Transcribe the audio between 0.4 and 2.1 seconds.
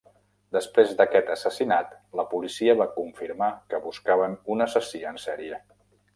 Després d'aquest assassinat,